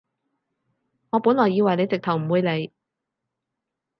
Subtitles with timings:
[1.11, 2.71] 我本來以為你直頭唔會嚟